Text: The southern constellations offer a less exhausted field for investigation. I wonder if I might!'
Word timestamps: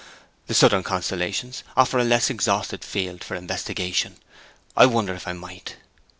The 0.47 0.55
southern 0.55 0.81
constellations 0.81 1.63
offer 1.77 1.99
a 1.99 2.03
less 2.03 2.31
exhausted 2.31 2.83
field 2.83 3.23
for 3.23 3.35
investigation. 3.35 4.17
I 4.75 4.87
wonder 4.87 5.13
if 5.13 5.27
I 5.27 5.33
might!' 5.33 5.75